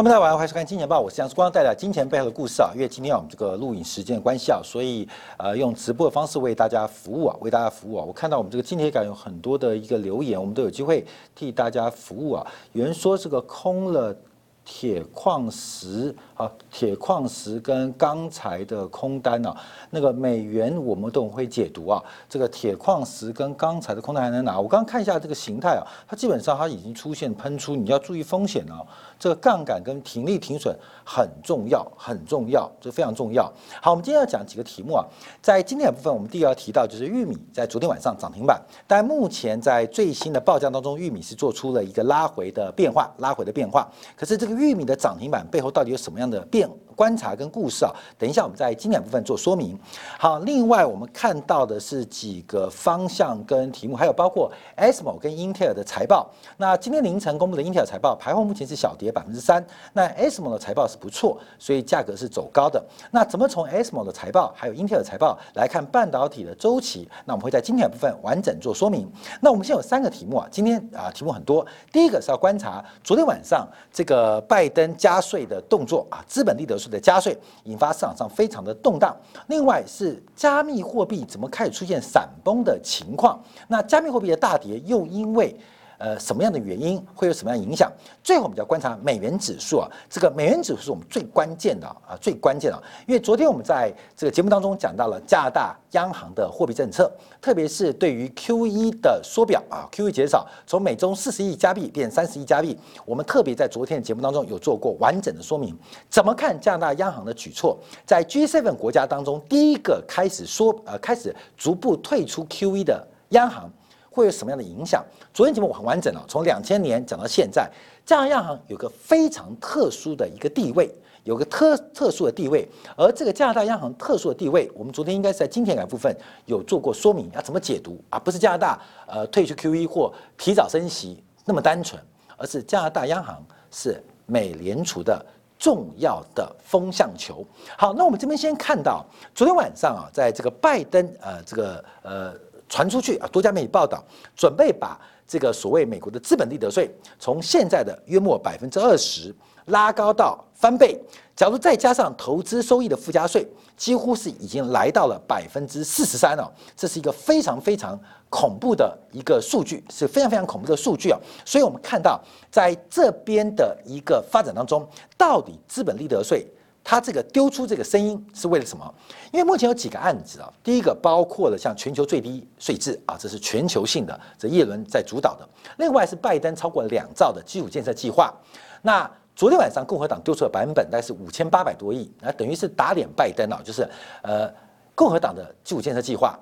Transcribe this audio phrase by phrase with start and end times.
[0.00, 2.70] 那么，大家晚上好，欢迎收看《金钱报》，我是杨世光，带来金钱背后的故事啊。
[2.74, 8.02] 因为今天我们这个录影时间的关系啊，所以呃用直播的方式为大家服务啊，为大家服务啊。
[8.06, 12.46] 我看到我们这个金铁杆有很多的一个留言，我们都有机会替大家服务啊。
[12.72, 14.16] 有人说这个空了
[14.64, 19.54] 铁矿石啊，铁矿石跟钢材的空单呢，
[19.90, 22.02] 那个美元我们都会解读啊。
[22.26, 24.58] 这个铁矿石跟钢材的空单还能拿？
[24.58, 28.80] 我刚刚看一下这个形态啊，它基本上它已经出现喷出，你要注意风险啊。
[29.20, 33.44] 这个杠杆跟停利停损很重要，很重要，这非常重要。
[33.82, 35.04] 好，我们今天要讲几个题目啊，
[35.42, 43.86] 在今天的部分，我们第一要提到就是玉米在昨天晚上涨停板，但目前在最新的报价当中，玉米是做出了一个拉回的变化，拉回的变化。
[44.16, 46.66] 可是这个玉米的涨停板背后到底有什么样的变？
[46.94, 49.78] 观察跟故事啊，等一下我们在经典部分做说明。
[50.18, 56.30] 好，另外我们看到的是几个方向跟题目，还有包括 ASML 跟英特尔的财报。
[56.58, 59.64] 那今天凌晨公布的英特尔财报，排后目前是小跌百分之三。
[59.94, 62.84] 那 ASML 的财报是不错，所以价格是走高的。
[63.10, 67.08] 那怎么从 ASML 的财报还有英特尔财报来看半导体的周期？
[67.24, 69.10] 那我们会在经典部分完整做说明。
[69.40, 71.64] 那我们现在有三个题目啊，今天啊题目很多。
[71.90, 76.89] 第一个是要观察昨天晚上这个拜登加税的动作啊，资本利得税。
[76.90, 79.16] 的加税引发市场上非常的动荡。
[79.46, 83.40] 另外是加密货币怎么开始出现闪崩的情况？
[83.68, 85.56] 那加密货币的大跌又因为？
[86.00, 87.92] 呃，什么样的原因会有什么样的影响？
[88.24, 92.82] 最后我们就要观察美元指数啊，这个美元指数是我们最关键的啊，最关键的。
[93.06, 102.74] 因为昨天我们在这个节目当中讲到了加拿大央行的货币政策，特别是对于 Q E 的缩表啊，Q E 减少，从每周四十亿加币变三十亿加币，
[103.04, 105.78] 我们特别在昨天的节目当中有做过完整的说明。
[106.08, 107.78] 怎么看加拿大央行的举措？
[108.06, 113.70] 在 G7 国家当中，第一个开始说呃，开始逐步退出 Q E 的央行。
[114.10, 115.04] 会有什么样的影响？
[115.32, 117.70] 昨天节目很完整了，从两千年讲到现在，
[118.04, 122.68] 加拿大央行有个非常特殊的一个地位，有个特特殊的地位。
[122.96, 126.12] 而这个加拿大央行特殊的地位，我们昨天应该是在金钱感部分
[126.46, 128.18] 有做过说明，要怎么解读啊？
[128.18, 132.02] 不是加拿大呃退出 QE 或提早升息那么单纯，
[132.36, 135.24] 而是加拿大央行是美联储的
[135.56, 137.46] 重要的风向球。
[137.78, 139.06] 好，那我们这边先看到
[139.36, 142.34] 昨天晚上啊，在这个拜登呃这个呃。
[142.70, 144.02] 传出去啊，多家媒体报道，
[144.34, 149.34] 准备把这个所谓美国的资本利得税从现在的约莫百分之二十
[149.66, 150.98] 拉高到翻倍。
[151.34, 156.52] 假如再加上投资收益的附加税，几乎是已经来到了百分之四十三了。
[156.76, 157.98] 这是一个非常非常
[158.28, 161.18] 恐怖的一个数据，是非常非常恐怖的数据啊！
[161.44, 162.20] 所以我们看到
[162.50, 166.46] 在这边的一个发展当中，到底资本利得税。
[166.90, 168.94] 他这个丢出这个声音是为了什么？
[169.30, 175.46] 因为目前有几个案子啊，第一个包括了像全球最低税制啊，这是全球性的，这耶伦在主导的；
[175.78, 178.34] 另外是拜登超过两兆的基础建设计划。
[178.82, 183.88] 那昨天晚上共和党丢出的版本大概是五千八百多亿，那等于是打脸拜登啊，就是
[184.22, 184.52] 呃
[184.96, 186.36] 共和党的基础建设计划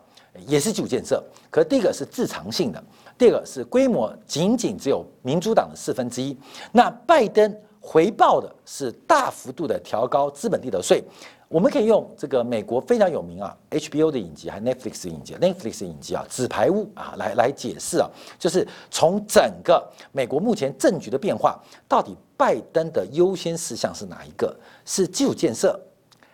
[0.47, 2.82] 也是基础建设，可第一个是自偿性的，
[3.19, 6.34] 第二个是规模仅仅只有民主党的四分之一。
[6.72, 7.54] 那拜登。
[7.80, 11.03] 回报的是大幅度的调高资本利得税，
[11.48, 18.09] 我们可以用这个美国非常有名啊 HBO 的影集，还 Netflix 的影集，Netflix 的影集啊，纸牌屋啊，来来解释啊，
[18.39, 19.83] 就是从整个
[20.13, 21.59] 美国目前政局的变化，
[21.89, 24.54] 到底拜登的优先事项是哪一个？
[24.84, 25.80] 是基础建设，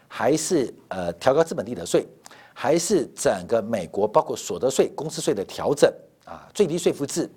[0.08, 2.06] 还是呃调高资本利得税，
[2.52, 5.92] 还是整个美国包括所得税、公司税的调整
[6.24, 7.30] 啊，最低税负制？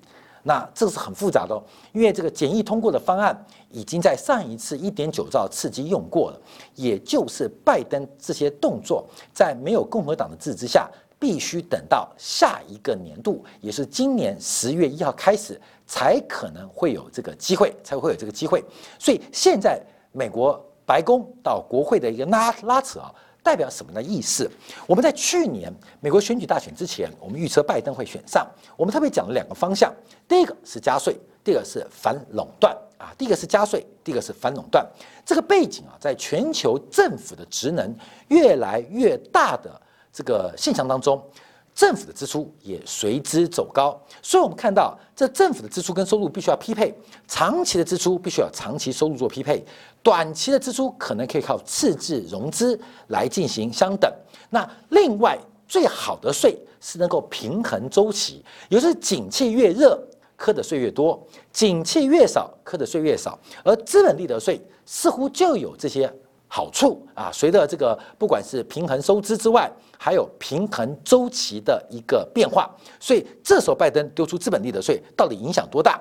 [0.44, 1.62] 那这是很复杂的，
[1.92, 6.42] 因为这个简易通过的方案已经在上一次一点九兆刺激用过了，
[6.76, 18.64] 也就是拜登这些动作在没有共和党的支持之下，必须等到下一个年度，也是今年十月一号开始，才可能会有这个机会，才会有这个机会。
[19.00, 19.82] 所以现在
[20.12, 23.14] 美国白宫到国会的一个拉拉扯啊。
[23.44, 24.52] 代表什么的意思？
[24.86, 28.46] 我们在去年美国选举大选之前，我们预测拜登会选上。
[28.76, 29.90] 我们特别讲了两个方向，
[30.28, 31.16] 第一个是加税，
[31.46, 33.14] 第二个是反垄断啊。
[33.18, 34.86] 第一个是加税，第二个是反垄断。
[35.26, 37.96] 这个背景啊，在全球政府的职能
[38.30, 41.22] 越来越大的这个现象当中。
[41.76, 46.92] 政府的支出也随之走高，所以我们看到这政府的支出跟收入必须要匹配，
[47.28, 49.64] 长期的支出必须要长期收入做匹配，
[50.02, 52.80] 短期的支出可能可以靠赤字融资
[53.10, 54.12] 来进行相等。
[54.50, 60.02] 那另外最好的税是能够平衡周期，也就是景气越热，
[60.38, 61.20] 扣的税越多；
[61.52, 63.38] 景气越少，扣的税越少。
[63.66, 66.10] 而资本利得税似乎就有这些。
[66.50, 69.70] 好处啊，随着这个不管是平衡收支之外，
[70.00, 76.00] 还有平衡周期的一个变化，所以这时候拜登丢出资本利得税到底影响多大？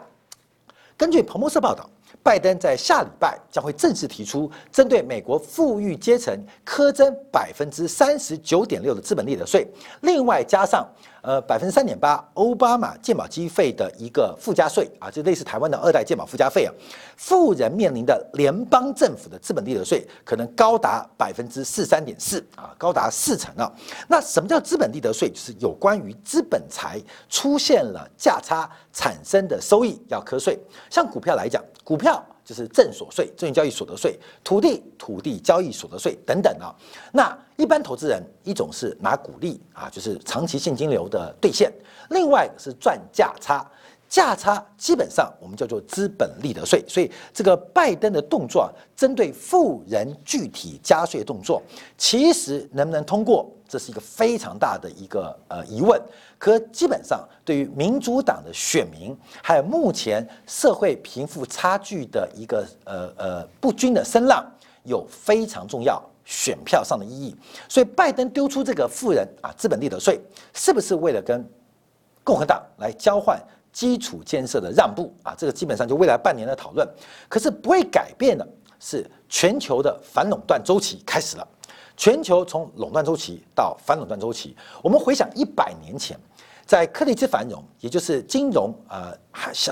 [0.96, 1.90] 根据彭博社报道，
[2.26, 6.36] 拜登在下礼拜将会正式提出针对美国富裕阶层
[6.66, 9.64] 苛征百分之三十九点六的资本利得税，
[10.00, 10.84] 另外加上。
[11.22, 16.72] 呃，百分之三点八，奥巴马健保基费的一个附加税啊，就类似台湾的二代健保附加费啊。
[17.16, 23.68] 富人面临的联邦政府的资本利得税可能高达百分之四三点四啊，高达四成啊。
[24.06, 25.28] 那什么叫资本利得税？
[25.28, 30.56] 就是有关于资本财出现了价差产生的收益要课税。
[30.88, 32.22] 像股票来讲，股票。
[32.46, 36.72] 就是证所税、证券交易所得税、土地、土地交易所得税等等啊。
[37.12, 41.68] 那一般投资人一种是拿股利啊，就是长期现金流的兑现；
[42.10, 43.68] 另外是赚价差，
[44.08, 46.84] 价差基本上我们叫做资本利得税。
[46.86, 51.60] 所以这个拜登的动作啊，针对富人具体加税动作，
[51.98, 53.50] 其实能不能通过？
[53.68, 56.00] 这是一个非常大的一个呃疑问，
[56.38, 64.44] 可基本上对于民主党的选民，还有目前社会贫富差距的一个呃呃不均的声浪，
[64.84, 67.36] 有非常重要选票上的意义。
[67.68, 70.20] 所以拜登丢出这个富人啊资本利得税，
[70.54, 71.44] 是不是为了跟
[72.22, 73.40] 共和党来交换
[73.72, 75.34] 基础建设的让步啊？
[75.36, 76.88] 这个基本上就未来半年的讨论。
[77.28, 78.46] 可是不会改变的
[78.78, 81.48] 是，全球的反垄断周期开始了。
[81.96, 86.18] 全球从垄断周期到反垄断周期，我们回想一百年前，
[86.66, 89.16] 在克利兹繁荣，也就是金融呃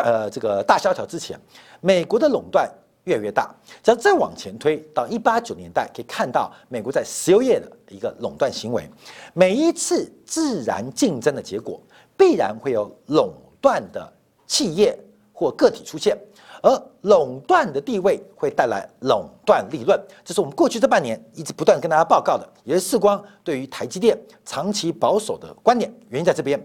[0.03, 1.39] 呃这个大萧条之前，
[1.81, 2.69] 美国的垄断
[3.05, 3.55] 越来越大。
[3.83, 8.89] 只要再往前推到一八九年代，可以看到美国在石油业的一个垄断行为。
[9.35, 11.79] 每一次自然竞争的结果，
[12.17, 14.11] 必然会有垄断的
[14.47, 14.99] 企业
[15.33, 16.17] 或个体出现。
[16.65, 25.93] 而垄断的地位会带来垄断利润，这是我们过去这半年一直不断跟大家报告的，也是世光对于台积电长期保守的观点。
[26.09, 26.59] 原因在这边，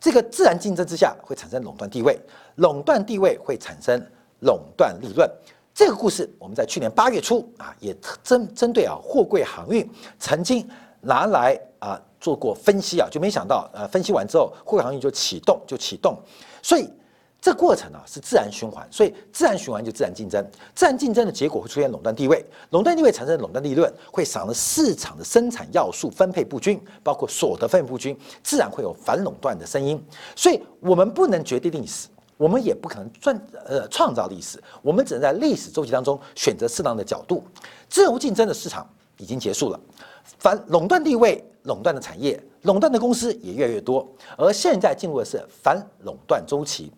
[0.00, 2.18] 这个自然竞争之下会产生垄断地位，
[2.54, 4.02] 垄断地位会产生
[4.40, 5.30] 垄断利润。
[5.74, 9.86] 这个故事我们在去年八月初啊，也针针对啊货柜航运
[10.18, 10.66] 曾经
[11.02, 16.16] 拿来啊做过分析啊，就没想到呃分析完之后，货柜航运就启动就启动，
[16.62, 16.88] 所以。
[17.42, 20.40] 这过程啊是自然循环，所以自然循环就自然竞争，
[20.76, 30.00] 自然竞争的结果会出现垄断地位，垄断地位产生垄断利润会使得市场的生产要素分配不均，包括所得分配不均，自然会有反垄断的声音。
[30.36, 32.06] 所以我们不能决定历史，
[32.36, 37.42] 我们也不可能创呃创造历史，我们只能在历史周期当中选择适当的角度。
[37.88, 38.88] 自由竞争的市场
[39.18, 39.80] 已经结束了，
[40.38, 44.06] 反垄断地位、垄断的产业、垄断的公司也越来越多，
[44.38, 46.92] 而现在进入的是反垄断周期。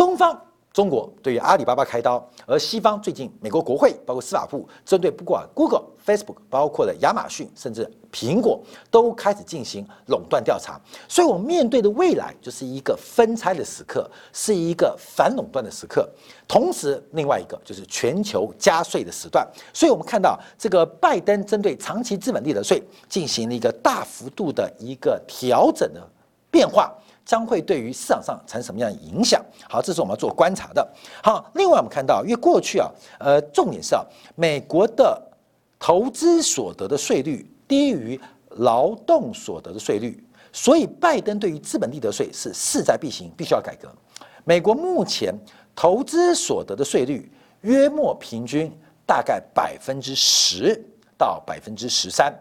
[0.00, 0.34] 东方
[0.72, 8.58] 中国对于阿里巴巴开刀，而西方最近美国国会包括司法部针对不管 Google、Facebook，包括了亚马逊甚至苹果
[8.90, 16.08] 都开始进行垄断调查，所以我们面对的未来就是一个分拆的时刻，是一个反垄断的时刻。
[16.48, 19.46] 同时，另外一个就是全球加税的时段。
[19.74, 26.00] 所以我们看到这个拜登针对长期资本利得税进行了一个大幅度的一个调整的
[26.50, 26.90] 变化。
[27.24, 29.44] 将会对于市场上产生什么样的影响？
[29.68, 30.86] 好，这是我们要做观察的。
[31.22, 35.20] 好，另外我们看到，因为过去啊，呃，重点是啊，美国的
[35.78, 38.20] 投资所得的税率低于
[38.56, 40.22] 劳动所得的税率，
[40.52, 43.88] 所以拜登对于资本利得税是势在必行，必须要改革。
[44.44, 45.32] 美国目前
[45.76, 48.72] 投资所得的税率约莫平均
[49.06, 50.82] 大概百分之十
[51.16, 52.34] 到百分之十三，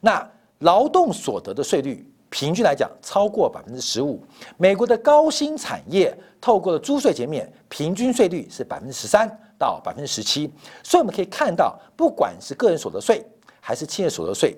[0.00, 2.06] 那劳动所得的税率。
[2.34, 4.20] 平均来讲，超过百分之十五。
[4.56, 10.52] 美国的高新产业透过了租税减免，平均税率是百分之十三到百分之十七。
[10.82, 13.24] 所以我们可以看到，不管是个人所得税
[13.60, 14.56] 还是企业所得税，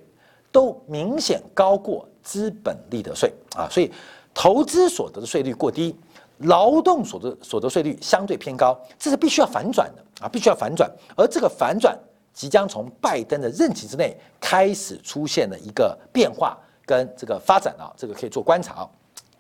[0.51, 3.69] 都明显高过资本利得税啊。
[3.71, 3.93] 所以
[4.33, 5.95] 投资所得的税率过低，
[6.39, 10.91] 劳动所得所得税率相对偏高，这是必须要反转的啊，必须要反转。
[11.15, 11.95] 而这个反转
[12.33, 16.57] 即将从拜登的任期之内开始出现了一个变化。
[16.87, 18.89] 跟这个发展啊，这个可以做观察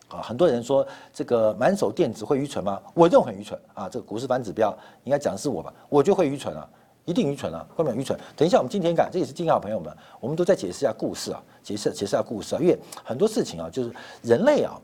[0.08, 0.20] 啊。
[0.20, 2.78] 很多人说这个满手电子会愚蠢吗？
[2.92, 3.88] 我认为很愚蠢啊。
[3.88, 5.72] 这个股市反指标应该讲的是我吧？
[5.88, 6.68] 我就会愚蠢啊，
[7.04, 8.18] 一定愚蠢啊，会不会愚蠢？
[8.36, 12.58] 等一下我们今天讲，这也是今天好朋友们，我们都在解释一下故事啊，解释解释一下故事啊。
[12.60, 14.78] 因为很多事情啊，就是人类啊，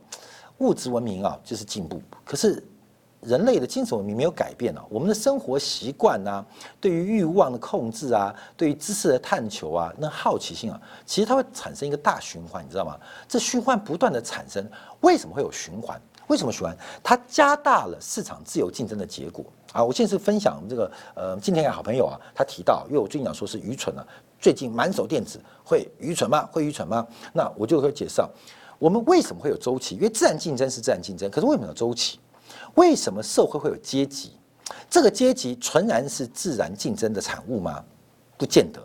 [0.58, 2.62] 物质文明啊，就是进步，可是。
[3.22, 6.44] 人类的精神文明没有改变啊，我们的生活习惯啊，
[6.80, 12.98] 对于欲望的控制啊，对于知识的探求啊，那好奇心啊，其实它会产生一个大循环，你知道吗？
[13.28, 14.68] 这循环不断的产生，
[15.02, 16.00] 为什么会有循环？
[16.26, 16.76] 为什么循环？
[17.00, 19.84] 它加大了市场自由竞争的结果啊！
[19.84, 24.04] 我现在是分享这个呃，今天的好朋友啊，他提到，因为我最近讲说是愚蠢了，
[24.40, 26.48] 最近满手电子会愚蠢吗？
[26.50, 27.06] 会愚蠢吗？
[27.32, 28.28] 那我就会介绍，
[28.80, 29.94] 我们为什么会有周期？
[29.94, 32.18] 因为自然竞争是自然竞争，可是为什么有周期？
[32.74, 34.32] 为什么社会会有阶级？
[34.88, 37.82] 这个阶级纯然是自然竞争的产物吗？
[38.36, 38.80] 不见得。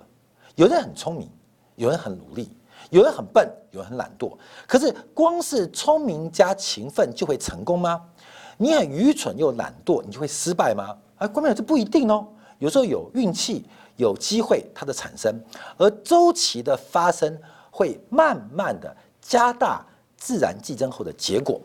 [0.56, 1.30] 有人很聪明，
[1.76, 2.50] 有人很努力，
[2.90, 4.36] 有人很笨，有人很懒惰。
[4.68, 8.02] 可是光是聪明加勤奋就会成功吗？
[8.58, 10.98] 你很愚蠢又懒惰，你就会失败吗？
[11.18, 12.28] 啊，关键这不一定哦。
[12.60, 13.66] 有时候有运气，
[13.98, 15.34] 有机会它的产生，
[15.78, 17.38] 而周期的发生
[17.70, 19.86] 会慢慢的加大
[20.18, 21.62] 自然竞争后的结果。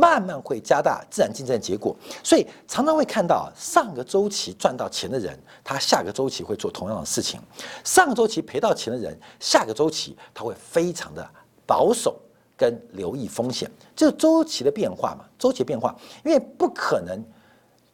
[0.00, 7.40] 慢慢会加大自然竞争的结果，所以常常会看到上个周期赚到钱的人，他下个周期会做同样的事情；
[7.82, 11.28] 上个周期赔到钱的人，下个周期他会非常的
[11.66, 12.16] 保守
[12.56, 13.68] 跟留意风险。
[13.96, 15.24] 这是周期的变化嘛？
[15.36, 15.92] 周期变化，
[16.24, 17.20] 因为不可能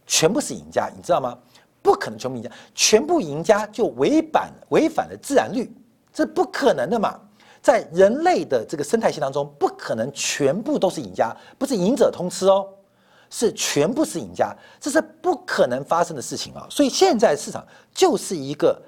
[0.07, 1.39] 全部是赢家，你知道吗？
[1.81, 5.75] 不可能全部赢家，全部赢家就违反违反了自然律，
[6.13, 7.19] 这不可能的嘛。
[7.65, 12.69] 在人类的这个生态系当中，不可能全部都是赢家，不是赢者通吃哦，
[13.31, 16.67] 是全部是赢家，这是不可能发生的事情啊！
[16.69, 18.79] 所以现在市场就是一个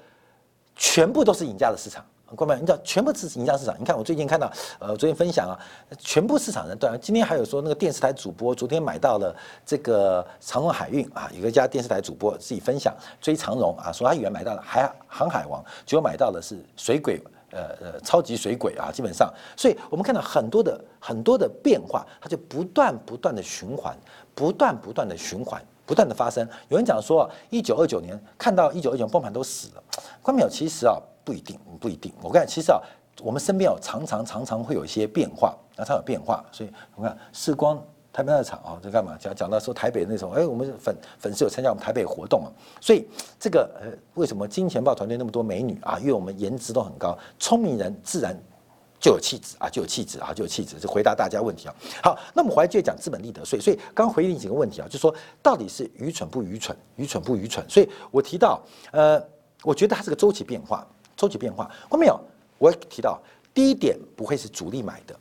[0.75, 2.05] 全部都是赢家的市场，
[2.35, 3.75] 各位，你知道全部是赢家市场。
[3.79, 5.57] 你看我最近看到，呃，昨天分享啊，
[5.97, 17.19] 全部市场人对，今天还有说那个电视台主播昨天买到了这个长荣海运啊，有一家电视台主播自己分享追长荣啊，说他以为买到了海航海王，结果买到的是水鬼。
[17.51, 23.95] 呃呃，超级水鬼啊，基本上，所以我们看到很多的很多的变化，它就不断不断的循环，
[24.35, 26.47] 不断不断的循环，不断的发生。
[26.67, 29.83] 有人讲说，一九二九年看到一九二九崩盘都死了，
[30.21, 32.13] 关淼其实啊不一定，不一定。
[32.21, 32.81] 我看其实啊，
[33.21, 37.81] 我们身边哦常常常常会有一些变化，常常有变化，所以我看时光。
[38.17, 39.15] 台北那场啊，在干嘛？
[39.19, 42.49] 讲讲到说台北那种，哎，我们粉粉丝有参加我们台北活动啊，
[42.81, 43.07] 所以
[43.39, 45.99] 这个呃，为什么金钱豹团队那么多美女啊？
[45.99, 48.35] 因为我们颜值都很高，聪明人自然
[48.99, 50.79] 就有气质啊，就有气质啊，就有气质。
[50.79, 51.75] 就回答大家问题啊。
[52.01, 53.59] 好，那我们回来就讲资本利得税。
[53.59, 56.75] 所以刚回应几个问题啊，就说到底是愚蠢不愚蠢？
[56.95, 57.63] 愚蠢不愚蠢？
[57.69, 58.59] 所以我提到，
[58.93, 59.23] 呃，
[59.61, 60.83] 我觉得它是个周期变化，
[61.15, 61.69] 周期变化。
[61.87, 62.19] 后面有
[62.57, 63.21] 我提到，
[63.53, 65.15] 低点不会是主力买的，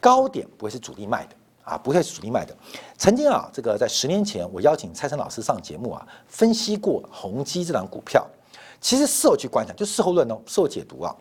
[0.00, 1.36] 高点不会是主力卖的。
[1.70, 2.54] 啊，不会是主力卖的。
[2.98, 8.26] 曾经啊，这个在十年前，我邀请蔡生老师上节目啊，分析过宏基这档股票。
[8.80, 11.14] 其实事后去观察，就事后论哦，事后解读啊，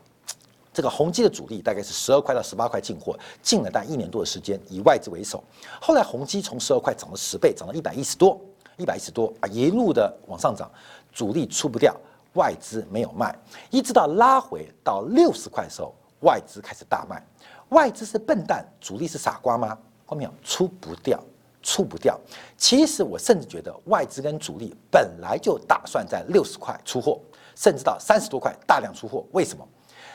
[0.73, 5.43] 这个宏基的主力大概是十二块到十八块进货，进了大概一年多的时间，以外资为首。
[5.79, 8.39] 后来宏基从十二块涨了十倍，涨到一百一十多，
[8.77, 10.71] 一百一十多啊，一路的往上涨，
[11.13, 11.95] 主力出不掉，
[12.33, 13.37] 外资没有卖，
[13.69, 17.23] 一直到拉回到六十块的时候，外资开始大卖。
[17.69, 19.77] 外资是笨蛋，主力是傻瓜吗？
[20.09, 21.23] 后面出不掉，
[21.61, 22.19] 出不掉。
[22.57, 27.19] 其实我甚至觉得外资跟主力本来就打算在六十块出货，
[27.55, 29.23] 甚至到三十多块大量出货。
[29.33, 29.63] 为什么？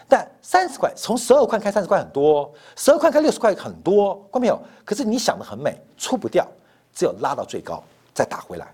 [0.09, 4.61] 但三十块从十二块开三十块很多，十二块开六十块很多，看没有？
[4.85, 6.45] 可是你想的很美，出不掉，
[6.93, 7.81] 只有拉到最高
[8.13, 8.67] 再打回来。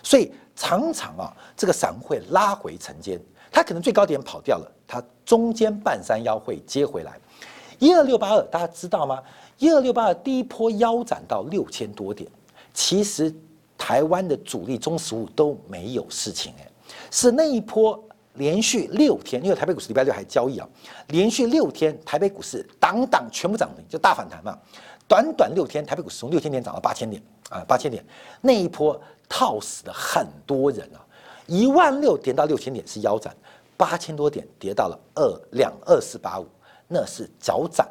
[0.00, 3.20] 所以常常啊，这个散户会拉回承接，
[3.50, 7.18] 它可能最高点跑掉了，它中间半山腰会接回来。
[7.80, 9.22] 一二六八二，大家知道吗？
[9.58, 12.30] 一二六八的第一波腰斩到六千多点，
[12.72, 13.34] 其实
[13.76, 16.68] 台湾的主力中实物都没有事情哎，
[17.10, 18.02] 是那一波
[18.34, 20.68] 连续六天，因为台北股市礼拜六还交易啊，
[21.08, 24.56] 连续六天台北股市档档全部涨停，就大反弹嘛。
[25.08, 28.04] 短短六天，台北股市从六千点涨到八千点啊，八千点
[28.40, 31.02] 那一波套死了很多人啊，
[31.46, 33.34] 一万六跌到六千点是腰斩，
[33.76, 36.46] 八千多点跌到了二两二四八五，
[36.86, 37.88] 那是脚斩。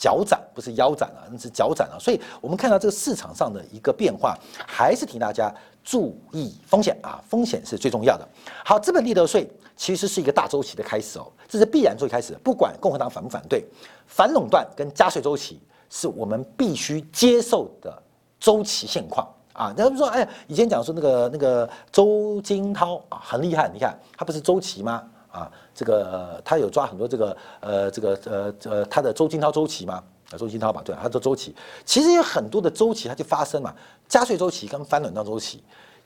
[0.00, 4.34] 脚斩不是腰斩啊，那是脚斩啊，所以我们看到这个市场上的一个变化，
[4.66, 5.54] 还是提大家
[5.84, 8.26] 注意风险啊，风险是最重要的。
[8.64, 13.62] 好，资本利得税其实是一个大周期的开始哦，这是必然周期开始，不管共和党反不反对，
[14.06, 18.02] 反垄断跟加税周期是我们必须接受的
[18.38, 19.70] 周期现况啊。
[19.76, 25.06] 那他们说，哎，以前讲说那个那个周金涛啊很厉害，你看他不是周期吗？
[25.30, 30.02] 啊，这个他有抓很多这个呃，这个呃呃，他的周金涛周期吗？
[30.30, 33.74] 啊，周金涛吧，对，他的周期其实有很多的周期，它就发生嘛。
[34.08, 35.62] 加税周期跟翻转到周期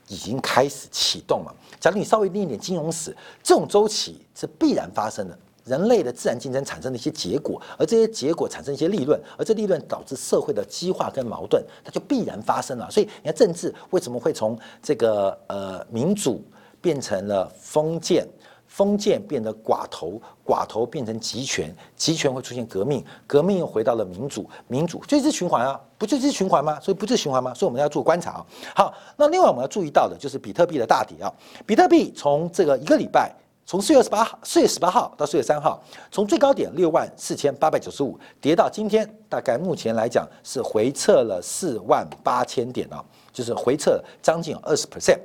[0.07, 1.55] 已经开始启动了。
[1.79, 5.37] 假如你稍微念一点金融史，这种周期是必然发生的。
[5.63, 12.89] 人类的自然竞争产生的一些结果，而这些结果产生一些利润，而这利润导致社会的激化跟矛盾，它就必然发生了。
[12.91, 16.43] 所以你看政治为什么会从这个呃民主
[16.79, 18.27] 变成了封建？
[18.75, 26.77] 封建变得寡头，寡头变成集权，集权会出现革命，革命又回到了民主，民主就是循环啊，不就是循环吗？
[26.81, 27.53] 所以不是循环吗？
[27.53, 28.45] 所以我们要做观察啊。
[28.75, 31.33] 好，那另外我们要注意到的就是比特币的大跌啊。
[31.65, 33.33] 比特币从这个一个礼拜，
[33.65, 43.01] 从四月十八号，四月十八号到四月三号，从最高点六万四千八百九十五跌到今天，大概目前来讲是回撤了四万八千点啊，
[43.31, 45.19] 就是回撤将近二十 percent。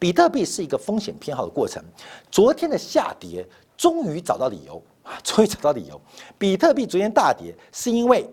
[0.00, 1.80] 比特币是一个风险偏好的过程。
[2.30, 6.00] 昨天的下跌终于找到理由啊，终于找到理由。
[6.38, 8.28] 比特币昨天大跌是因为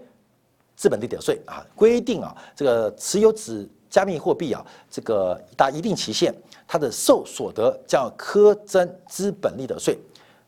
[0.75, 6.33] 资本利得税啊规定啊，这个持有指加密货币啊，这个达一定期限，
[6.65, 9.97] 它的受所得将苛征资本利得税。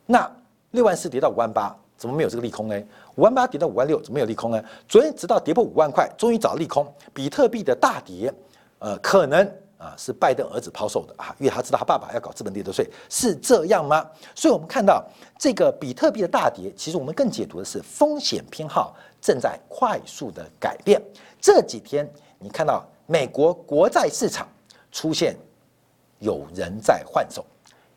[0.06, 0.32] 那
[0.72, 2.82] 六万四跌到五万八，怎么没有这个利空呢？
[3.16, 4.64] 五万八跌到五万六，怎么没有利空呢？
[4.88, 6.88] 昨天直到跌破五万块，终于找利空。
[7.14, 8.34] 比特币的大跌，
[8.78, 9.50] 呃，可能
[9.80, 14.06] 啊是拜登儿子抛售的啊，因为他知道他爸爸要搞资本利得税，是这样吗？
[14.36, 15.04] 所以我们看到
[15.40, 21.02] 这个比特币的大跌，其实我们更解读的是风险偏好正在快速的改变。
[21.42, 22.08] 这几天
[22.38, 24.48] 你看到美国国债市场
[24.92, 25.36] 出现
[26.20, 27.44] 有人在换手，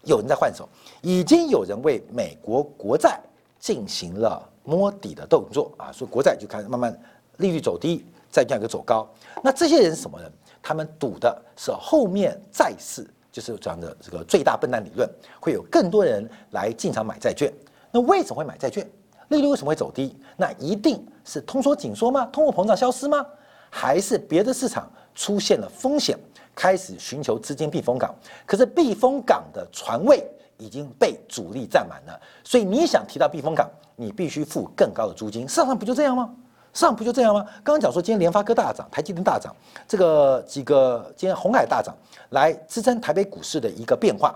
[0.05, 0.67] 有人在换手，
[1.03, 3.21] 已经有人为美国国债
[3.59, 4.49] 进行了。
[4.65, 6.97] 摸底的动作啊，所以国债就开始慢慢
[7.39, 9.05] 利率走低，再价一个走高。
[9.43, 10.33] 那这些人是什么人？
[10.63, 15.09] 他们赌的是后面债市，就是讲的这个最大笨蛋理论，
[15.41, 17.53] 会有更多人来进场买债券。
[17.91, 18.89] 那为什么会买债券？
[19.29, 20.17] 利率为什么会走低？
[20.37, 22.27] 那一定是通缩紧缩吗？
[22.27, 23.27] 通货膨胀消失吗？
[23.71, 26.19] 还是别的市场出现了风险，
[26.55, 28.15] 开始寻求资金避风港？
[28.45, 30.23] 可是避风港的船位
[30.59, 33.69] 已经被主力占满了，所以你想提到避风港？
[33.97, 36.35] 你必须付更高的租金，市场上不就这样吗？
[36.75, 37.45] 市场不就这样吗？
[37.63, 39.55] 刚刚讲说今天联发科大涨，台积电大涨，
[39.87, 41.95] 这个几个今天红海大涨，
[42.31, 44.35] 来支撑台北股市的一个变化，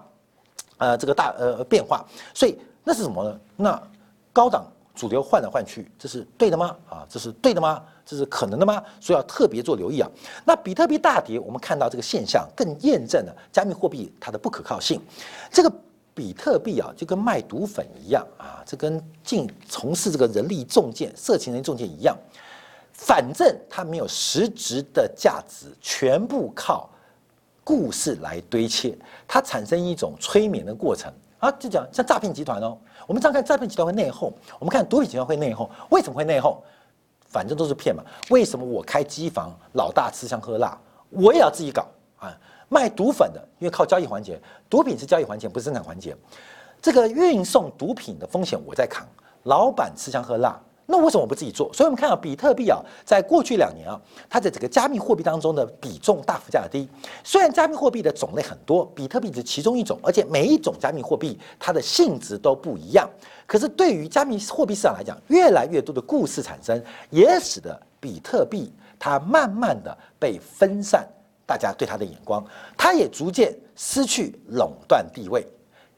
[0.77, 3.40] 呃，这个大呃变化，所以那是什么呢？
[3.57, 3.83] 那
[4.35, 6.77] 高档主流换来换去，这是对的吗？
[6.90, 7.83] 啊，这是对的吗？
[8.05, 8.83] 这是可能的吗？
[9.01, 10.11] 所以要特别做留意啊。
[10.44, 15.01] 那比特币大跌，我们看到这个现象更验证了加密货币它的不可靠性，
[15.51, 15.72] 这个。
[16.16, 22.16] 比特币啊，就跟卖毒粉一样啊，这跟进从事这个人力中介、色情人中介一样，
[22.94, 26.88] 反正它没有实质的价值，全部靠
[27.62, 28.98] 故事来堆砌，
[29.29, 31.50] 它产生一种催眠的过程啊。
[31.59, 36.57] 就讲像诈骗集团哦，我们常看诈骗集团会内讧，我们看毒品集团会内讧，为什么会内讧？
[37.29, 38.02] 反正都是骗嘛。
[38.31, 40.79] 为什么我开机房，老大吃香喝辣，
[41.11, 41.87] 我也要自己搞
[42.18, 42.35] 啊？
[42.68, 46.16] 卖毒粉的，因为靠交易环节，毒品是交易环节，不是生产环节。
[46.83, 49.07] 这个运送毒品的风险我在扛，
[49.44, 51.72] 老板吃香喝辣，那为什么我不自己做？
[51.72, 56.88] 所以我们看到比特币啊，在过去两年啊，它在整个加密货币当中的比重大幅降低。
[57.24, 63.09] 虽然加密货币的种类很多，比特币是其中一种，而且每一种加密货币它的性质都不一样。
[63.46, 71.09] 可是对于加密货币市场来讲，越来越多的故事产生，也使得比特币它慢慢的被分散。
[71.46, 72.44] 大家对他的眼光，
[72.76, 75.46] 他也逐渐失去垄断地位，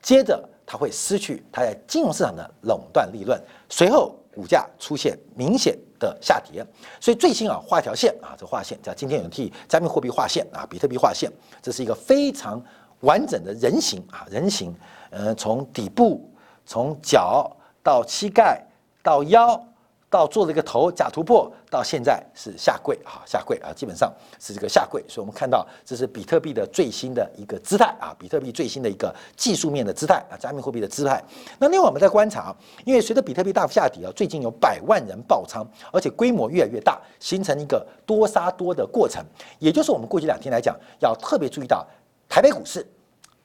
[0.02, 6.64] 接着他会失去他在金融市场的垄断利润，随后股价出现明显的下跌。
[7.00, 11.32] 所以最新啊，画一条线啊，这画线叫今天有人替加密货币画线啊，比特币画线，
[11.62, 12.62] 这是一个非常
[13.00, 14.74] 完整的人形啊，人形，
[15.11, 16.30] 呃，从底部
[16.66, 17.50] 从脚
[17.82, 18.62] 到膝盖
[19.02, 19.64] 到腰。
[20.10, 25.04] 到做了一个头假突破，到现在是下跪啊，下跪啊，基本上是这个下跪。
[25.06, 31.22] 所以我们看到这是比特币的最新的一个姿态啊，比特币最新的一个技术面的姿态啊，加密货币的姿态。
[31.58, 39.22] 那另外我们在观察，因为随着比特币大幅下跌啊，最近有百万人爆仓，而且规模越来越大，形成一个多杀多的过程。
[39.58, 41.86] 也就是我们过去两天来讲，要特别注意到
[42.28, 42.86] 台北股市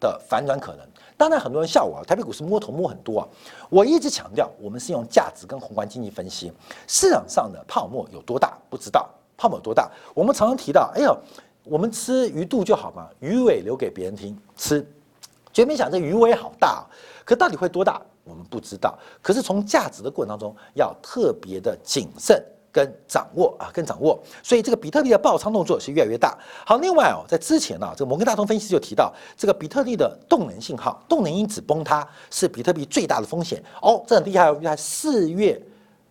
[0.03, 0.85] 的反转可能。
[1.15, 3.27] 当然，很多人笑我，台北股市摸头摸很多啊。
[3.69, 6.51] 我一直强调，我们是用价值跟宏观经济分析
[6.87, 9.89] 市场上的泡沫有多大，不知道泡沫有多大。
[10.13, 11.17] 我们常常提到，哎呦，
[11.63, 14.85] 我们吃鱼肚就好嘛，鱼尾留给别人听吃。
[15.53, 16.85] 绝没想这鱼尾好大，
[17.23, 18.97] 可到底会多大，我们不知道。
[19.21, 22.43] 可是从价值的过程当中，要特别的谨慎。
[22.73, 26.35] 跟掌握啊，跟掌握，所以这个比特币的爆仓动作是越来越大。
[26.65, 33.63] 好，另外哦，在之前呢，这个摩根大通分析就提到，这个比特币的动能信号、动能因子崩塌是比特币最大的风险。
[33.79, 35.61] 哦，这很厉害哦，在四月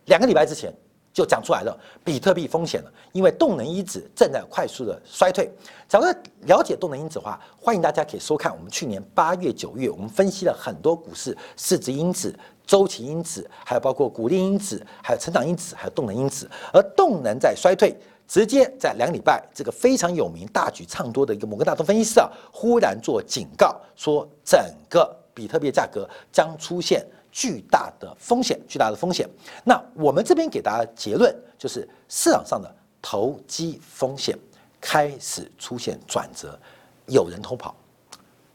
[0.05, 0.72] 两个礼拜之前
[1.12, 5.53] 就讲出来了，比特币风险了，因为动能因子正在快速的衰退。
[5.88, 12.33] 想要了解动能因子的话，欢迎大家可以收看我们去年八月、九月，我们分析了很多股市市值因子。
[12.72, 16.50] 周期因子，还有包括鼓励因子，还有成长因子，还有动能因子。
[16.72, 17.94] 而动能在衰退，
[18.26, 24.58] 直接在两礼拜，这个非常有名、大举唱多的一个摩根大通分析师啊，忽然做警告，说整
[24.88, 29.28] 个比特币价格将出现巨大的风险，巨大的风险。
[29.64, 34.35] 那我们这边给大家结论就是，市场上的投机风险
[34.80, 36.58] 开始出现转折，
[37.04, 37.76] 有人偷跑，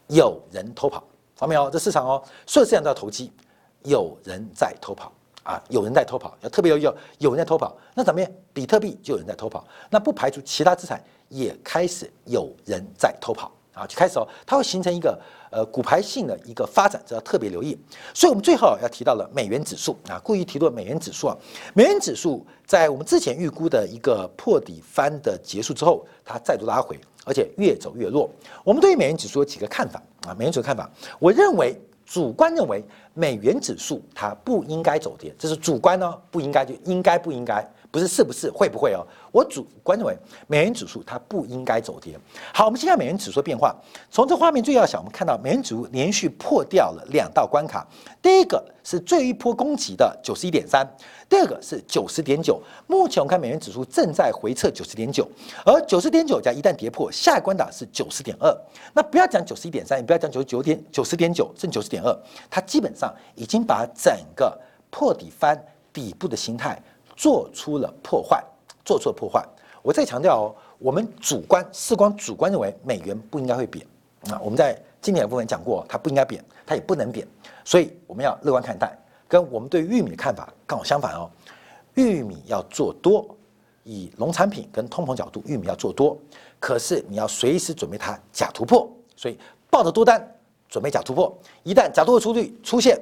[0.08, 1.04] 有人偷跑，
[1.38, 1.70] 好没有？
[1.70, 3.30] 这市场哦，所有市场都要投机。
[3.88, 5.62] 有人在偷跑啊！
[5.68, 8.30] 有人在偷跑，要特别有有有人在偷跑，那怎么样？
[8.52, 13.50] 比特币就有人在偷跑，那不排除其他资产也开始有人在偷跑。
[13.74, 15.16] 啊，就开始哦，它会形成一个
[15.52, 17.78] 呃骨牌性的一个发展，这要特别留意。
[18.12, 21.36] 所以我们最后要提到了美元指数啊，故意提到美元指数啊，
[21.74, 28.28] 美元指数在我们之前预估的一个破底翻的结束之后，它再度拉回，而且越走越弱。
[28.64, 37.62] 我们对于美元指数有几个看法啊，美元指数看法，我认为主观认为美元指数它不应该走跌，这是主观呢，不应该就应该不应该。
[37.90, 39.06] 不是是不是会不会哦？
[39.32, 42.18] 我主观认为美元指数它不应该走跌。
[42.52, 43.74] 好，我们先看美元指数变化。
[44.10, 47.86] 从这画面最要小，我们看到美元指数连续破掉了两道关卡。
[48.20, 50.86] 第一个是最一波攻击的九十一点三，
[51.30, 52.60] 第二个是九十点九。
[52.86, 55.26] 目前我们看美元指数正在回撤九十点九，
[55.64, 58.54] 而九十点九加一旦跌破，下一关打是九十点二。
[58.92, 62.14] 那不要讲九十一点三，也不要讲九十九点九十点九，剩九十点二，
[62.50, 64.58] 它基本上已经把整个
[64.90, 65.58] 破底翻
[65.90, 66.78] 底部的形态。
[67.18, 68.40] 做出了破坏，
[68.84, 69.44] 做出了破坏。
[69.82, 73.84] 我再强调哦，我们主观视光主观认为美元不应该会贬
[74.30, 74.38] 啊。
[74.40, 77.26] 我们在今年的部分讲过，它不应该贬，它也不能贬，
[77.64, 78.96] 所以我们要乐观看待。
[79.26, 81.28] 跟我们对玉米的看法刚好相反哦，
[81.94, 83.26] 玉米要做多，
[83.82, 86.16] 以农产品跟通膨角度，玉米要做多，
[86.60, 89.36] 可是你要随时准备它假突破，所以
[89.68, 90.24] 抱着多单
[90.68, 91.36] 准备假突破。
[91.64, 92.96] 一旦假突破出率出现，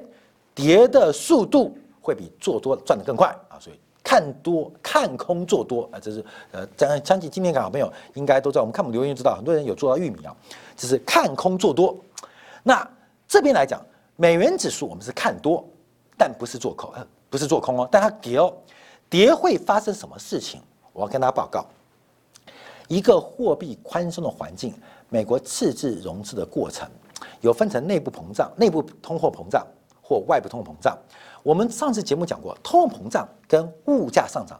[0.55, 3.79] 跌的速度会比做多赚得更快啊，所以。
[4.07, 8.61] 看多看空做多啊，这是呃，相相信今天好朋友应该都知道。
[8.61, 10.33] 我们看我们留言就知道，很多人有做到玉米啊，
[10.77, 11.93] 就是看空做多。
[12.63, 12.89] 那
[13.27, 15.61] 这边来讲，美元指数我们是看多，
[16.17, 16.89] 但不是做空，
[17.29, 17.89] 不是做空哦。
[17.91, 18.53] 但它跌哦，
[19.09, 20.61] 跌会发生什么事情？
[20.93, 21.65] 我要跟大家报告，
[22.87, 24.73] 一个货币宽松的环境，
[25.09, 26.89] 美国赤字融资的过程
[27.41, 29.67] 有分成内部膨胀、内部通货膨胀
[30.01, 30.97] 或外部通货膨胀。
[31.47, 34.59] 我们上次节目讲过，通货膨胀跟物价上涨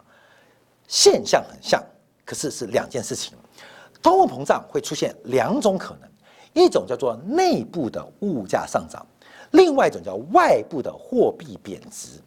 [0.88, 1.84] 现象很像，
[2.24, 3.34] 可是是两件事情。
[4.02, 6.10] 通货膨胀会出现两种可能，
[6.54, 9.06] 一种叫做内部的物价上涨，
[9.52, 12.22] 另外一种叫外部的货币贬值。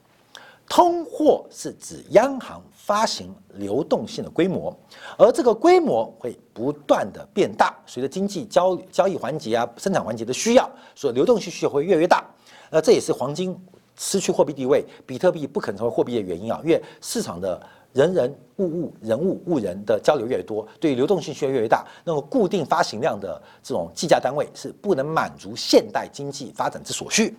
[0.68, 4.76] 通货是指央行发行流动性的规模，
[5.16, 12.22] 而这个规模会不断的变大，随着经济交交易环节啊、生产环节的需要，所以流动性需求会越来越大。
[12.70, 13.58] 那这也是黄金。
[14.02, 17.60] 失去货币地位，比特币不可能成为货币的原因啊，因为市场的
[17.92, 27.36] 人人物物人物物人的交流越多，对流动性需求越大，那么固定发行量的这种计价单位是不能满足现代经济发展之所需。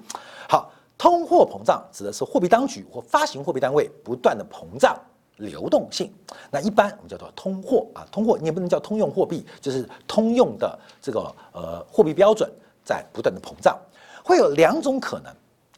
[0.48, 4.96] 好，通货膨胀指的是货币当局或发行货币单位不断的膨胀
[5.38, 6.14] 流动性，
[6.52, 12.48] 那一般我们叫做通货啊，通货你也不能叫通用货币，就是通用的这个呃货币标准
[12.86, 13.76] 在不断的膨胀，
[14.24, 15.34] 会有两种可能。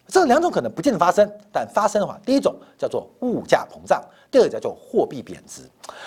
[0.08, 5.62] 这两种可能不见得发生，但发生的话，第一种叫做物价膨胀，第二个叫做货币贬值。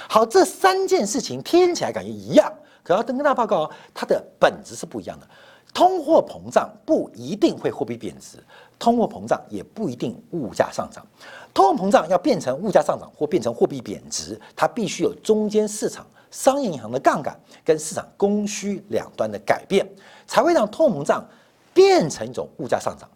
[0.08, 2.52] 好，这三件事情听起来感觉一样，
[2.84, 5.26] 可要跟大家报告哦，它的本质是不一样的。
[5.74, 8.38] 通货膨胀不一定会货币贬值，
[8.78, 11.04] 通货膨胀也不一定物价上涨。
[11.52, 19.86] 通货膨胀要变成物价上涨或变成货币贬值，它必须有中间市场商业银行的杠杆跟市场供需两端的改变，
[20.26, 21.26] 才会让通货膨胀
[21.74, 23.06] 变成一种物价上涨。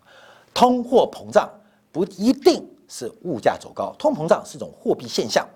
[0.53, 1.49] 通货膨胀
[1.93, 5.47] 不一定是物价走高，通膨胀是一种货币现象，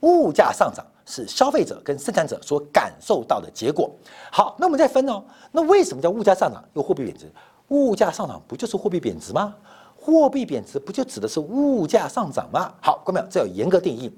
[0.00, 3.90] 物价上涨是消费者跟生产者所感受到的结果。
[4.30, 7.30] 好，那我们再分哦，那为什么叫物价上涨又货币贬值？
[7.68, 9.54] 物价上涨不就是货币贬值吗？
[9.96, 12.72] 货币贬值不就指的是物价上涨吗？
[12.80, 14.10] 好，各位朋友，这要严格定义。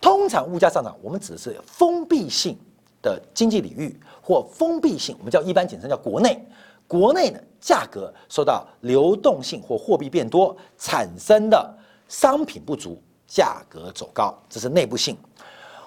[0.00, 2.56] 通常物价上涨，我们指的是封闭性
[3.02, 6.46] 的经济领域或封闭性，我们叫一般简称叫国内。
[6.94, 11.76] 国内的价格受到流动性或货币变多产生的
[12.08, 15.16] 商品不足，价格走高，这是内部性。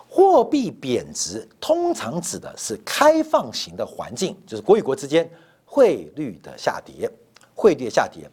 [0.05, 5.29] 货币贬值通常指的是开放型的环境，就是国与国之间
[5.63, 7.09] 汇率的下跌，
[7.55, 8.29] 汇率的下跌，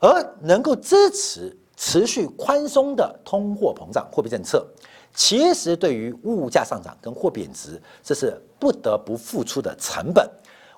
[0.00, 4.66] 而能够支持持续宽松的通货膨胀货币政策，
[5.14, 10.28] 其实对于物价上涨跟货贬值，这是不得不付出的成本。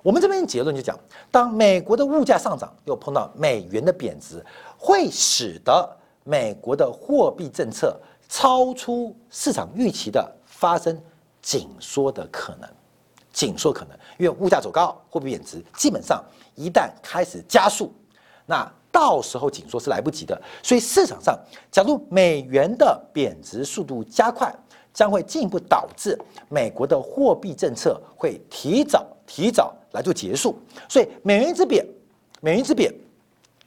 [0.03, 0.99] 我们这边结论就讲，
[1.31, 4.45] 当美国的物价上涨，又碰到美元的贬值，
[4.77, 5.89] 会使得
[6.25, 7.97] 美国的货币政策
[8.29, 11.01] 超出市场预期的发生
[11.41, 12.69] 紧缩的可能，
[13.33, 16.21] 紧缩可能，因为物价走高，货币贬值，基本上
[16.57, 17.93] 一旦开始加速，
[18.45, 20.41] 那到时候紧缩是来不及的。
[20.65, 21.39] 所以市场上，
[21.71, 24.53] 假如美元的贬值速度加快，
[24.93, 29.73] 将会进一步导致美国的货币政策会提早提早。
[29.93, 31.87] 来做结束，所以美元之贬，
[32.41, 32.93] 美元之贬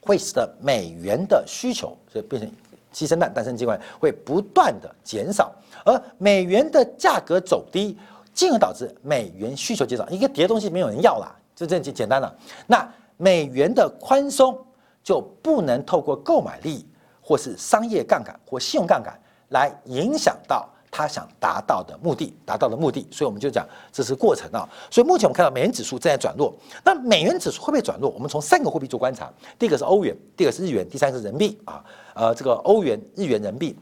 [0.02, 2.52] 会使得美元的需求，所以变成
[2.92, 7.98] 鸡生蛋，蛋生鸡块，会不断的减少，而美元的价格走低，
[8.34, 10.08] 进而导致美元需求减少。
[10.10, 12.34] 一个跌东西没有人要啦，这这简简单了。
[12.68, 14.58] 那美元的宽松
[15.04, 16.86] 就不能透过购买力
[17.22, 19.18] 或是商业杠杆或信用杠杆
[19.50, 23.06] 来影响到他想达到的目的，达到的目的。
[23.12, 24.64] 所以我们就讲这是过程啊。
[24.90, 26.56] 所以目前我们看到美元指数正在转弱。
[26.86, 28.10] 那美元指数会不会转弱？
[28.12, 29.30] 我们从三个货币做观察：
[29.60, 31.84] 第一个是欧元，第二个是日元，第三个是人民币啊。
[32.14, 33.78] 呃，这个欧元、日元、人民币。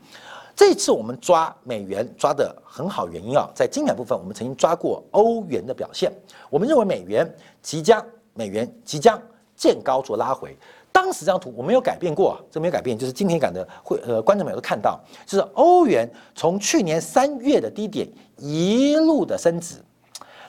[0.56, 6.12] 这次我们抓美元抓的很好，原因啊，在经典部分我们曾经抓过欧元的表现，
[6.50, 9.22] 我们认为美元即将美元即将
[9.56, 10.58] 见高做拉回。
[10.94, 19.76] 当时这张图我没有改变过，这没有改变，就是今天感的会呃观众朋友都看到，就是欧元从去年三月的低点一路的升值。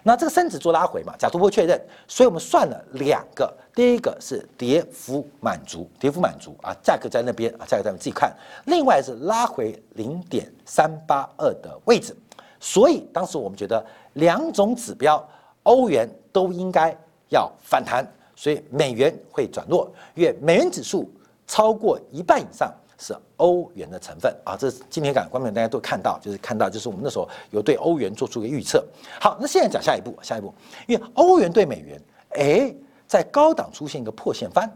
[0.07, 8.30] 那这个升值做拉回嘛，假突破确认，所以我们算了两个，第一个是跌幅满足，跌幅满足啊，价格在那边啊，价格在你自己看，
[8.66, 12.14] 另外是拉回零点三八二的位置，
[12.61, 15.26] 所以当时我们觉得两种指标，
[15.62, 16.94] 欧元都应该
[17.30, 18.07] 要反弹，
[18.44, 21.11] 所以美元会转弱，因为美元指数
[21.46, 22.70] 超过一半以上。
[22.96, 28.83] 是欧元的成分啊，这是今天感观众大家都看到，就是看到，就是我们那时候有对欧元做出一个预测。
[29.20, 30.54] 好，那现在讲下一步，下一步，
[30.87, 32.00] 因为欧元对美元，
[32.38, 32.74] 哎，
[33.07, 34.70] 在高档出现一个破线翻，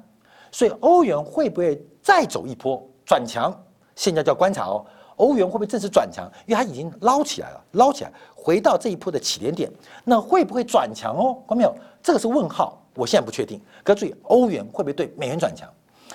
[0.50, 3.54] 所以欧元会不会再走一波转强？
[3.94, 4.84] 现在叫观察哦，
[5.16, 6.28] 欧元会不会正式转强？
[6.44, 9.70] 因为它已经捞起来了，捞起来回到这一波的起点点，
[10.04, 11.32] 那会不会转强哦？
[11.46, 13.60] 观众朋友，这个是问号，我现在不确定。
[13.84, 15.68] 可注意，欧元会不会对美元转强？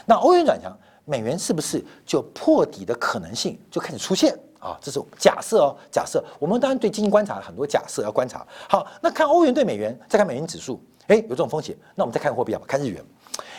[0.05, 0.77] 那欧元转强？
[1.05, 4.77] 美元是不是就破底的可能性就开始出现啊？
[4.81, 8.45] 这是假设哦，假设我们当然对经济观察很多假设要观察。
[8.69, 13.03] 好，那看欧元对美元，再看美元指数，哎，有这种风险，那我们再看货币啊，看日元，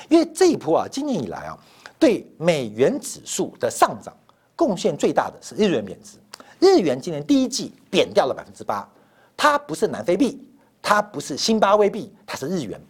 [0.08, 1.58] 因为这一波啊，今年以来啊，
[1.98, 4.14] 对美元指数的上涨
[4.56, 6.16] 贡献最大的是日元贬值。
[6.60, 8.88] 日元今年第一季贬掉了百分之八，
[9.36, 10.48] 它不是南非币，
[10.80, 12.80] 它不是新巴威币，它是日元。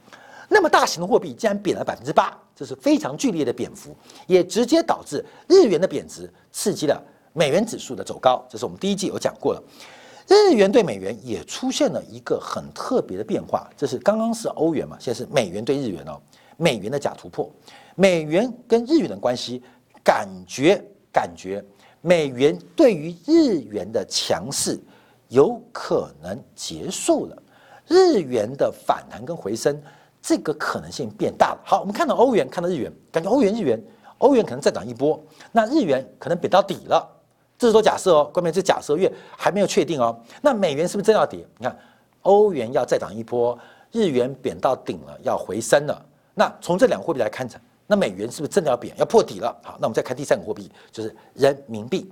[0.48, 2.38] 那么大型的货币竟然贬了百分之八。
[2.56, 3.96] 这是非常剧烈的贬幅，
[4.28, 7.02] 也直接导致日元的贬值，刺激了
[7.32, 8.46] 美元指数的走高。
[8.48, 9.62] 这是我们第一季有讲过了。
[10.28, 16.20] 日元对美元也出现了一个很特别的变化，这是刚刚是欧元嘛，现在是美元对日元哦。
[16.56, 17.50] 美元的假突破，
[17.96, 19.60] 美元跟日元的关系，
[20.04, 20.80] 感觉
[21.12, 21.62] 感觉
[22.00, 24.78] 美元对于日元的强势
[25.26, 27.42] 有可能结束了，
[27.88, 29.82] 日元的反弹跟回升。
[30.26, 31.60] 这个可能性变大了。
[31.62, 33.78] 好，我们看到欧元，看到日元，感觉欧元、日元，
[34.16, 37.06] 欧元可能再涨一波，那日元可能贬到底了。
[37.58, 40.18] 这是都假设哦，关键是假设，因为还没有确定哦。
[40.40, 41.46] 那美元是不是真要跌？
[41.58, 41.78] 你看，
[42.22, 43.58] 欧元要再涨一波，
[43.92, 46.06] 日元贬到顶了，要回升了。
[46.32, 47.46] 那从这两个货币来看，
[47.86, 49.54] 那美元是不是真的要贬，要破底了？
[49.62, 52.10] 好，那我们再看第三个货币，就是人民币，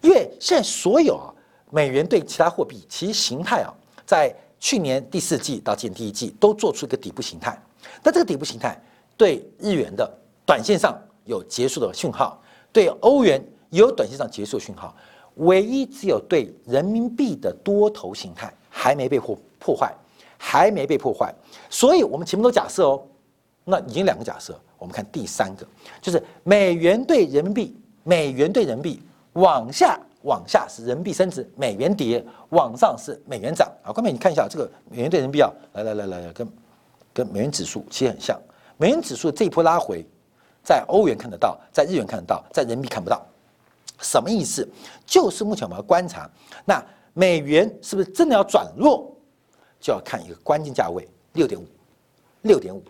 [0.00, 1.34] 因为现在所有啊，
[1.72, 3.74] 美元对其他货币其形态啊，
[4.06, 4.32] 在。
[4.60, 7.56] 去年第四季到今年第一季都做出一个底部形态，
[8.02, 8.80] 那这个底部形态
[9.16, 10.10] 对日元的
[10.44, 12.40] 短线上有结束的讯号，
[12.72, 14.94] 对欧元有短线上结束的讯号，
[15.36, 19.94] 唯一只有对人民币的多头形态还没被破破坏，
[20.36, 21.32] 还没被破坏，
[21.70, 23.02] 所以我们前面都假设哦，
[23.64, 25.66] 那已经两个假设，我们看第三个，
[26.00, 29.02] 就是美元对人民币，美元对人民币
[29.34, 30.00] 往下。
[30.22, 33.70] 往下是人民币升值，美元跌；往上是美元涨。
[33.82, 36.48] 啊，关美，你看一下这个美元对人民币啊，来来来来来，跟
[37.12, 38.40] 跟美元指数其实很像。
[38.76, 40.04] 美元指数这一波拉回，
[40.62, 43.24] 在欧元看得到，在日元看得到，在人民币看不到。
[44.00, 44.68] 什么意思？
[45.04, 46.30] 就是目前我们要观察，
[46.64, 46.80] 那
[47.14, 49.12] 美元是不是真的要转弱，
[49.80, 51.64] 就要看一个关键价位六点五，
[52.42, 52.80] 六点五。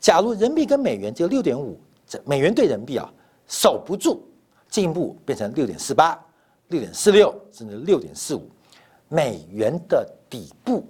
[0.00, 3.08] 假如人民币跟美元只有六点五，这美元对人民币啊
[3.46, 4.20] 守不住，
[4.68, 6.20] 进一步变成六点四八。
[6.68, 8.50] 六点四六甚至六点四五，
[9.08, 10.84] 美元的底部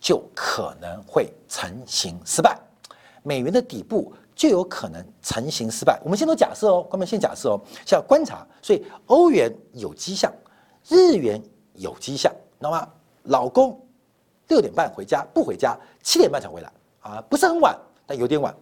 [0.00, 2.58] 就可能会成型失败，
[3.22, 6.00] 美元的底部就有可能成型失败。
[6.02, 8.46] 我们先都假设哦，关门先假设哦，先要观察。
[8.62, 10.32] 所以欧元有迹象，
[10.88, 11.42] 日元
[11.74, 12.88] 有迹象，那么
[13.24, 13.78] 老公
[14.46, 18.54] 六点半回家不回家，七点半才回来啊，不是很晚，但有点晚。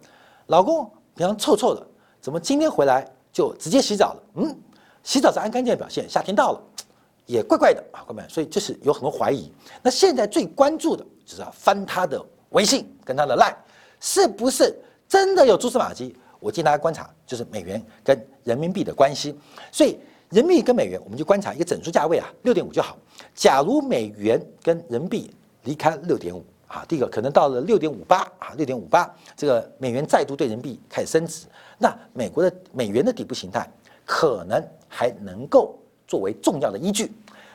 [0.47, 0.83] 老公
[1.15, 1.87] 平常臭臭的，
[2.19, 4.23] 怎么今天回来就直接洗澡了？
[4.35, 4.61] 嗯。
[5.07, 6.61] 洗澡是安干净的表现，夏天到了，
[7.25, 9.49] 也怪怪的啊，各位们，所以就是有很多怀疑。
[9.81, 13.55] 那现在最关注的就是要翻他的微信跟他的 line，
[14.01, 16.13] 是不是真的有蛛丝马迹？
[16.41, 19.33] 我建议大家观察，就是美元跟人民币的关系。
[19.71, 19.97] 所以
[20.29, 22.97] 人民币跟美元，我们就观察一个整数价位啊，六点五就好。
[23.33, 31.45] 假如美元跟人民币离开六点五啊，第一个可能到了六点五八啊，六点五八，这个美元再度对人民币开始升值，
[31.77, 33.65] 那美国的美元的底部形态
[34.03, 34.61] 可能。
[34.87, 37.11] 还能够作为重要的依据，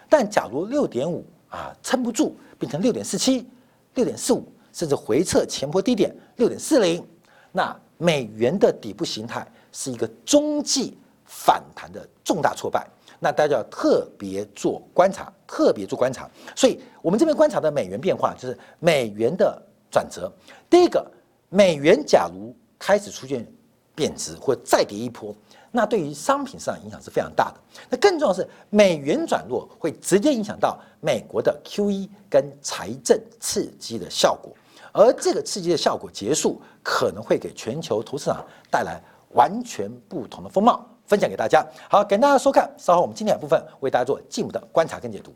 [0.09, 3.47] 但假如六点五啊撑不住，变成六点四七、
[3.95, 7.05] 六点四五，甚至回撤前波低点六点四零。
[7.51, 12.87] 那美元的底部形态是一个中继反弹的重大挫败，
[13.19, 16.29] 那大家要特别做观察，特别做观察。
[16.55, 20.33] 所以我们这边观察的美元变化，就是美元的转折。
[20.69, 21.11] 第一个，
[21.49, 23.47] 美元假如开始出现
[23.95, 25.35] 贬值或再跌一波。
[25.73, 27.55] 那对于商品市场影响是非常大的。
[27.91, 34.53] 那更重要的是，美元转弱会直接影响到美国的 QE 跟财政刺激的效果，
[34.93, 39.03] 而这个刺激的效果结束，可能会给全球投资市场带来
[39.35, 40.87] 完全不同的风貌。
[41.05, 42.71] 分享给大家，好，感谢大家收看。
[42.79, 45.31] 稍后我们今天的部分为大家做进一步的观察跟解读。